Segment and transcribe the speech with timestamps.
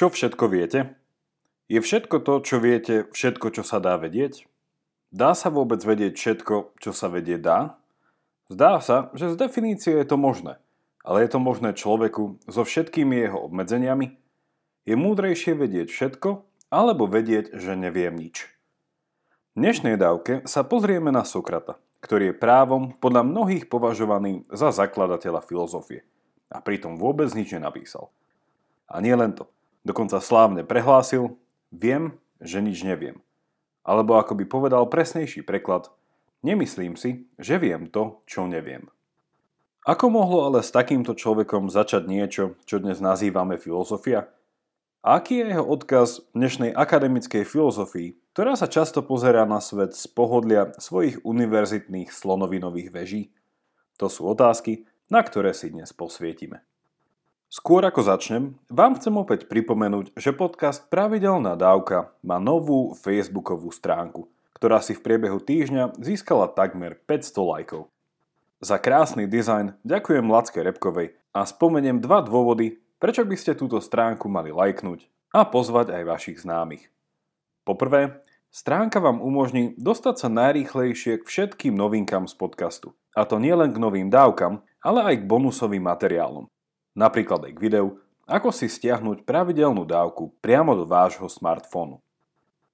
[0.00, 0.96] Čo všetko viete?
[1.68, 4.48] Je všetko to, čo viete, všetko, čo sa dá vedieť?
[5.12, 7.76] Dá sa vôbec vedieť všetko, čo sa vedieť dá?
[8.48, 10.56] Zdá sa, že z definície je to možné,
[11.04, 14.16] ale je to možné človeku so všetkými jeho obmedzeniami?
[14.88, 18.48] Je múdrejšie vedieť všetko, alebo vedieť, že neviem nič?
[19.52, 25.44] V dnešnej dávke sa pozrieme na Sokrata, ktorý je právom podľa mnohých považovaný za zakladateľa
[25.44, 26.08] filozofie.
[26.48, 28.08] A pritom vôbec nič nenapísal.
[28.88, 29.44] A nie len to–
[29.80, 31.40] Dokonca slávne prehlásil,
[31.72, 33.20] viem, že nič neviem.
[33.80, 35.88] Alebo ako by povedal presnejší preklad,
[36.44, 38.92] nemyslím si, že viem to, čo neviem.
[39.88, 44.28] Ako mohlo ale s takýmto človekom začať niečo, čo dnes nazývame filozofia?
[45.00, 50.04] A aký je jeho odkaz dnešnej akademickej filozofii, ktorá sa často pozerá na svet z
[50.12, 53.22] pohodlia svojich univerzitných slonovinových veží?
[53.96, 56.60] To sú otázky, na ktoré si dnes posvietime.
[57.50, 64.30] Skôr ako začnem, vám chcem opäť pripomenúť, že podcast Pravidelná dávka má novú facebookovú stránku,
[64.54, 67.90] ktorá si v priebehu týždňa získala takmer 500 lajkov.
[68.62, 74.30] Za krásny dizajn ďakujem Lacke Repkovej a spomeniem dva dôvody, prečo by ste túto stránku
[74.30, 76.86] mali lajknúť a pozvať aj vašich známych.
[77.66, 78.22] Poprvé,
[78.54, 82.94] stránka vám umožní dostať sa najrýchlejšie k všetkým novinkám z podcastu.
[83.10, 86.46] A to nielen k novým dávkam, ale aj k bonusovým materiálom
[86.94, 87.88] napríklad aj k videu,
[88.30, 91.98] ako si stiahnuť pravidelnú dávku priamo do vášho smartfónu.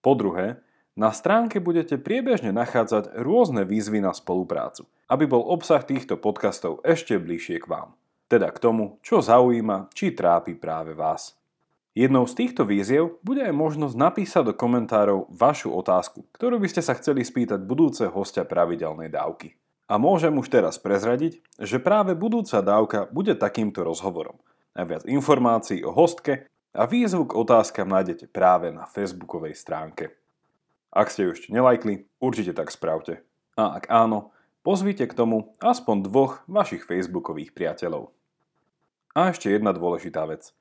[0.04, 0.60] Po druhé,
[0.96, 7.20] na stránke budete priebežne nachádzať rôzne výzvy na spoluprácu, aby bol obsah týchto podcastov ešte
[7.20, 7.92] bližšie k vám.
[8.32, 11.36] Teda k tomu, čo zaujíma či trápi práve vás.
[11.96, 16.84] Jednou z týchto víziev bude aj možnosť napísať do komentárov vašu otázku, ktorú by ste
[16.84, 19.56] sa chceli spýtať budúceho hostia pravidelnej dávky.
[19.86, 24.34] A môžem už teraz prezradiť, že práve budúca dávka bude takýmto rozhovorom.
[24.74, 30.12] A viac informácií o hostke a výzvu k otázkam nájdete práve na facebookovej stránke.
[30.90, 33.22] Ak ste ju ešte nelajkli, určite tak spravte.
[33.54, 34.34] A ak áno,
[34.66, 38.10] pozvite k tomu aspoň dvoch vašich facebookových priateľov.
[39.16, 40.52] A ešte jedna dôležitá vec.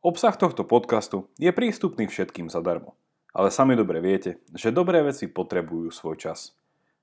[0.00, 2.96] Obsah tohto podcastu je prístupný všetkým zadarmo.
[3.30, 6.58] Ale sami dobre viete, že dobré veci potrebujú svoj čas.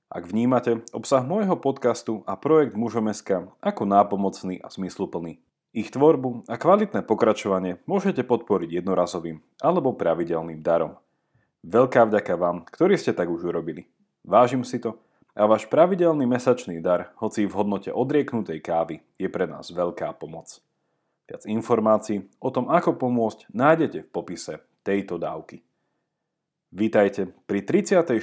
[0.08, 5.36] Ak vnímate obsah môjho podcastu a projekt Mužomeska ako nápomocný a zmysluplný,
[5.76, 10.96] ich tvorbu a kvalitné pokračovanie môžete podporiť jednorazovým alebo pravidelným darom.
[11.60, 13.84] Veľká vďaka vám, ktorí ste tak už urobili.
[14.24, 14.96] Vážim si to
[15.36, 20.64] a váš pravidelný mesačný dar, hoci v hodnote odrieknutej kávy, je pre nás veľká pomoc.
[21.28, 25.60] Viac informácií o tom, ako pomôcť, nájdete v popise tejto dávky.
[26.72, 28.16] Vítajte pri 34.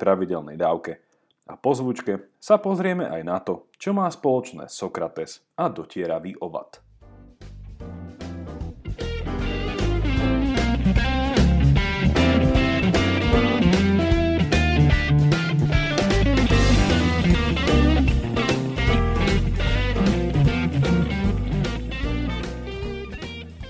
[0.00, 0.96] pravidelnej dávke–
[1.46, 6.82] a po zvučke sa pozrieme aj na to, čo má spoločné Sokrates a dotieravý ovad.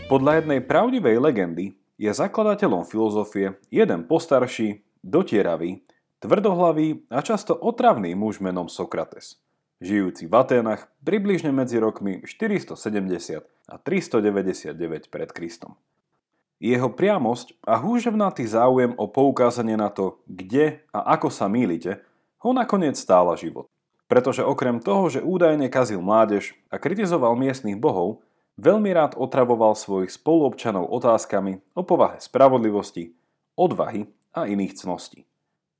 [0.07, 5.83] Podľa jednej pravdivej legendy je zakladateľom filozofie jeden postarší, dotieravý,
[6.27, 9.39] Tvrdohlavý a často otravný muž menom Sokrates,
[9.79, 15.79] žijúci v Aténach približne medzi rokmi 470 a 399 pred Kristom.
[16.59, 22.03] Jeho priamosť a húževnatý záujem o poukázanie na to, kde a ako sa mýlite,
[22.43, 23.71] ho nakoniec stála život.
[24.11, 28.27] Pretože okrem toho, že údajne kazil mládež a kritizoval miestnych bohov,
[28.59, 33.15] veľmi rád otravoval svojich spoluobčanov otázkami o povahe spravodlivosti,
[33.55, 35.26] odvahy a iných cností.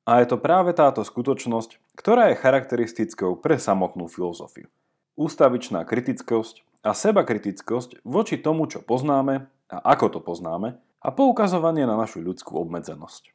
[0.07, 4.71] A je to práve táto skutočnosť, ktorá je charakteristickou pre samotnú filozofiu.
[5.19, 11.83] Ústavičná kritickosť a seba kritickosť voči tomu, čo poznáme a ako to poznáme a poukazovanie
[11.91, 13.35] na našu ľudskú obmedzenosť.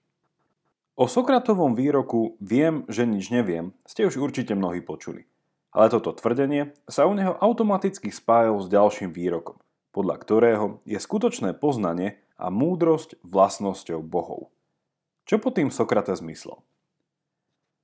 [0.96, 5.28] O Sokratovom výroku viem, že nič neviem ste už určite mnohí počuli.
[5.76, 9.60] Ale toto tvrdenie sa u neho automaticky spájalo s ďalším výrokom,
[9.92, 14.52] podľa ktorého je skutočné poznanie a múdrosť vlastnosťou bohov.
[15.24, 16.60] Čo pod tým Sokrates myslel?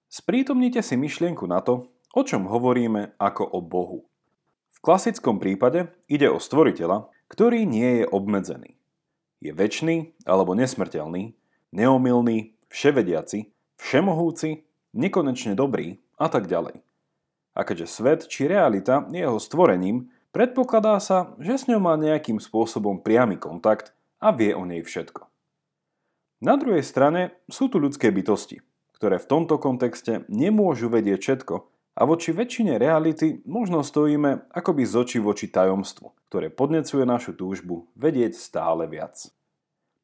[0.07, 4.00] Sprítomnite si myšlienku na to, o čom hovoríme ako o Bohu.
[4.71, 8.80] V klasickom prípade ide o stvoriteľa, ktorý nie je obmedzený.
[9.44, 11.36] Je väčší alebo nesmrteľný,
[11.75, 14.63] neomilný, vševediaci, všemohúci,
[14.95, 16.81] nekonečne dobrý a tak ďalej.
[17.57, 22.39] A keďže svet či realita je jeho stvorením, predpokladá sa, že s ňou má nejakým
[22.39, 25.25] spôsobom priamy kontakt a vie o nej všetko.
[26.42, 28.62] Na druhej strane sú tu ľudské bytosti,
[28.97, 31.55] ktoré v tomto kontexte nemôžu vedieť všetko
[31.97, 37.89] a voči väčšine reality možno stojíme akoby z očí voči tajomstvu, ktoré podnecuje našu túžbu
[37.94, 39.29] vedieť stále viac.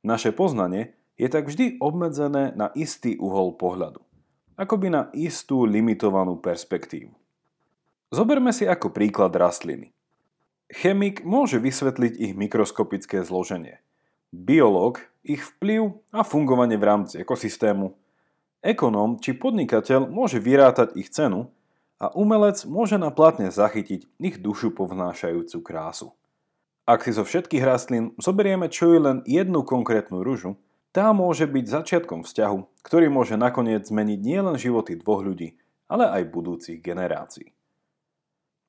[0.05, 4.01] Naše poznanie je tak vždy obmedzené na istý uhol pohľadu,
[4.57, 7.13] akoby na istú limitovanú perspektívu.
[8.13, 9.89] Zoberme si ako príklad rastliny.
[10.69, 13.81] Chemik môže vysvetliť ich mikroskopické zloženie.
[14.33, 17.93] Biológ ich vplyv a fungovanie v rámci ekosystému.
[18.63, 21.51] Ekonóm či podnikateľ môže vyrátať ich cenu
[21.99, 26.15] a umelec môže na platne zachytiť ich dušu povnášajúcu krásu.
[26.87, 30.55] Ak si zo všetkých rastlín zoberieme čo je len jednu konkrétnu rúžu,
[30.95, 35.59] tá môže byť začiatkom vzťahu, ktorý môže nakoniec zmeniť nielen životy dvoch ľudí,
[35.91, 37.51] ale aj budúcich generácií.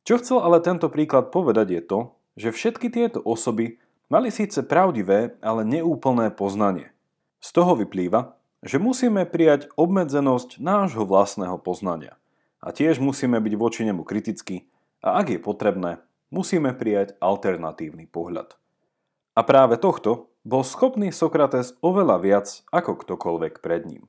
[0.02, 2.00] Čo chcel ale tento príklad povedať je to,
[2.34, 3.78] že všetky tieto osoby
[4.10, 6.90] mali síce pravdivé, ale neúplné poznanie.
[7.38, 12.16] Z toho vyplýva, že musíme prijať obmedzenosť nášho vlastného poznania.
[12.64, 14.64] A tiež musíme byť voči nemu kritickí
[15.04, 16.00] a ak je potrebné,
[16.32, 18.56] musíme prijať alternatívny pohľad.
[19.36, 24.08] A práve tohto bol schopný Sokrates oveľa viac ako ktokoľvek pred ním.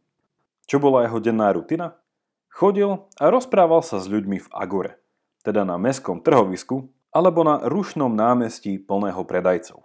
[0.65, 1.99] Čo bola jeho denná rutina?
[2.47, 4.95] Chodil a rozprával sa s ľuďmi v Agore,
[5.43, 9.83] teda na mestskom trhovisku alebo na rušnom námestí plného predajcov.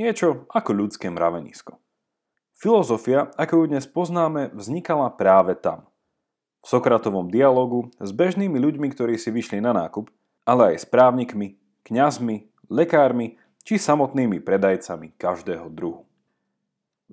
[0.00, 1.76] Niečo ako ľudské mravenisko.
[2.58, 5.86] Filozofia, ako ju dnes poznáme, vznikala práve tam.
[6.58, 10.10] V Sokratovom dialogu s bežnými ľuďmi, ktorí si vyšli na nákup,
[10.42, 11.54] ale aj s právnikmi,
[11.86, 16.02] kňazmi, lekármi či samotnými predajcami každého druhu.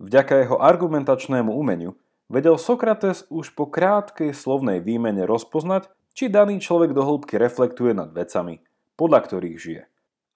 [0.02, 1.94] Vďaka jeho argumentačnému umeniu
[2.26, 8.10] vedel Sokrates už po krátkej slovnej výmene rozpoznať, či daný človek do hĺbky reflektuje nad
[8.18, 8.66] vecami,
[8.98, 9.84] podľa ktorých žije.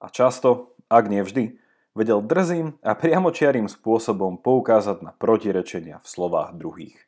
[0.06, 1.58] A často, ak nie vždy,
[1.98, 7.00] vedel drzým a priamočiarým spôsobom poukázať na protirečenia v slovách druhých.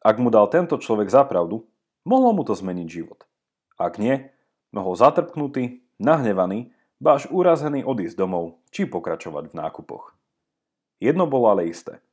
[0.00, 1.68] Ak mu dal tento človek zapravdu,
[2.08, 3.28] mohlo mu to zmeniť život.
[3.76, 4.32] Ak nie,
[4.72, 10.16] mohol zatrpknutý, nahnevaný, báš urazený odísť domov či pokračovať v nákupoch.
[11.00, 12.04] Jedno bolo ale isté.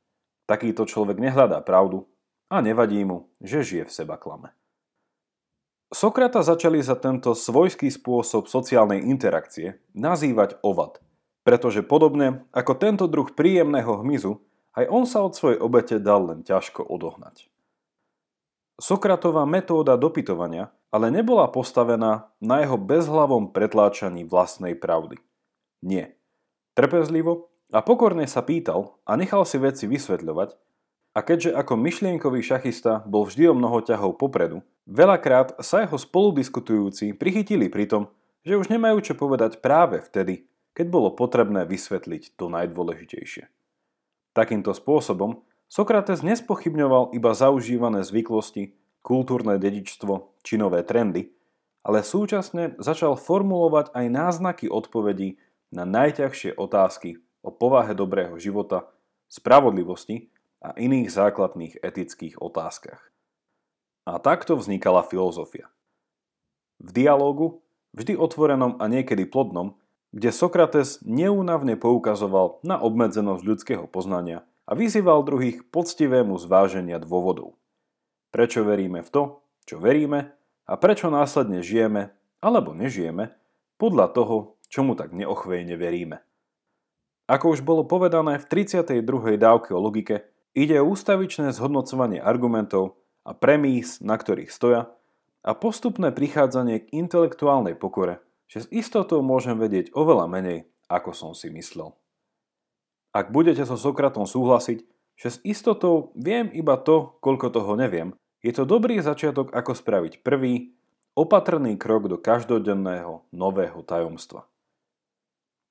[0.48, 2.08] Takýto človek nehľadá pravdu
[2.48, 4.56] a nevadí mu, že žije v seba klame.
[5.88, 11.00] Sokrata začali za tento svojský spôsob sociálnej interakcie nazývať ovad,
[11.48, 14.36] pretože podobne ako tento druh príjemného hmyzu,
[14.76, 17.48] aj on sa od svojej obete dal len ťažko odohnať.
[18.76, 25.20] Sokratová metóda dopytovania ale nebola postavená na jeho bezhlavom pretláčaní vlastnej pravdy.
[25.84, 26.16] Nie.
[26.72, 30.56] Trpezlivo a pokorne sa pýtal a nechal si veci vysvetľovať
[31.12, 37.12] a keďže ako myšlienkový šachista bol vždy o mnoho ťahov popredu, veľakrát sa jeho spoludiskutujúci
[37.16, 38.02] prichytili pri tom,
[38.46, 40.48] že už nemajú čo povedať práve vtedy,
[40.78, 43.50] keď bolo potrebné vysvetliť to najdôležitejšie.
[44.30, 51.34] Takýmto spôsobom Sokrates nespochybňoval iba zaužívané zvyklosti kultúrne dedičstvo či nové trendy,
[51.82, 55.36] ale súčasne začal formulovať aj náznaky odpovedí
[55.68, 58.88] na najťažšie otázky o povahe dobrého života,
[59.28, 60.32] spravodlivosti
[60.64, 63.02] a iných základných etických otázkach.
[64.08, 65.68] A takto vznikala filozofia.
[66.80, 67.60] V dialógu,
[67.92, 69.76] vždy otvorenom a niekedy plodnom,
[70.12, 77.58] kde Sokrates neúnavne poukazoval na obmedzenosť ľudského poznania a vyzýval druhých poctivému zváženia dôvodov
[78.30, 79.22] prečo veríme v to,
[79.64, 80.32] čo veríme
[80.68, 83.34] a prečo následne žijeme alebo nežijeme
[83.80, 84.36] podľa toho,
[84.68, 86.20] čomu tak neochvejne veríme.
[87.28, 89.04] Ako už bolo povedané v 32.
[89.36, 90.24] dávke o logike,
[90.56, 94.88] ide o ústavičné zhodnocovanie argumentov a premís, na ktorých stoja,
[95.44, 101.32] a postupné prichádzanie k intelektuálnej pokore, že s istotou môžem vedieť oveľa menej, ako som
[101.36, 101.92] si myslel.
[103.12, 104.84] Ak budete so Sokratom súhlasiť,
[105.20, 110.22] že s istotou viem iba to, koľko toho neviem, je to dobrý začiatok, ako spraviť
[110.22, 110.72] prvý,
[111.18, 114.46] opatrný krok do každodenného nového tajomstva.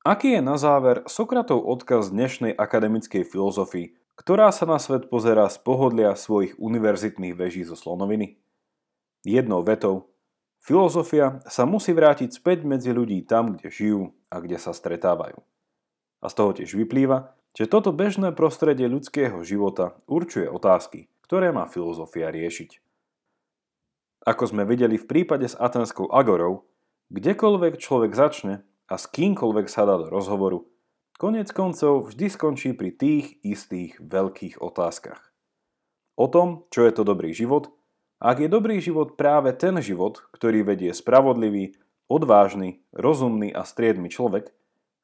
[0.04, 5.60] Aký je na záver Sokratov odkaz dnešnej akademickej filozofii, ktorá sa na svet pozerá z
[5.64, 8.36] pohodlia svojich univerzitných veží zo slonoviny?
[9.24, 10.12] Jednou vetou,
[10.68, 15.40] filozofia sa musí vrátiť späť medzi ľudí tam, kde žijú a kde sa stretávajú.
[16.20, 21.66] A z toho tiež vyplýva, že toto bežné prostredie ľudského života určuje otázky, ktoré má
[21.72, 22.84] filozofia riešiť.
[24.28, 26.68] Ako sme videli v prípade s atenskou agorou,
[27.16, 30.68] kdekoľvek človek začne a s kýmkoľvek sa dá do rozhovoru,
[31.16, 35.32] konec koncov vždy skončí pri tých istých veľkých otázkach.
[36.20, 37.72] O tom, čo je to dobrý život,
[38.18, 41.78] ak je dobrý život práve ten život, ktorý vedie spravodlivý,
[42.10, 44.50] odvážny, rozumný a striedmy človek,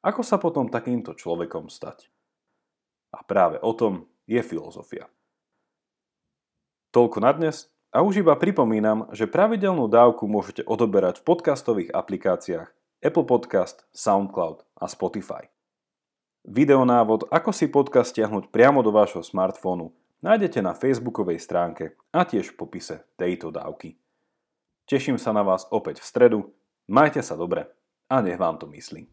[0.02, 2.10] ako sa potom takýmto človekom stať?
[3.14, 5.06] A práve o tom je filozofia.
[6.90, 12.68] Toľko na dnes a už iba pripomínam, že pravidelnú dávku môžete odoberať v podcastových aplikáciách
[13.04, 15.46] Apple Podcast, SoundCloud a Spotify.
[16.44, 19.94] Videonávod, ako si podcast stiahnuť priamo do vášho smartfónu,
[20.24, 24.00] nájdete na facebookovej stránke a tiež v popise tejto dávky.
[24.88, 26.38] Teším sa na vás opäť v stredu,
[26.88, 27.68] majte sa dobre
[28.08, 29.04] a nech vám to myslí.